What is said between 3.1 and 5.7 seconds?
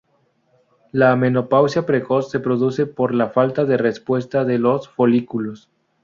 la falta de respuesta de los folículos.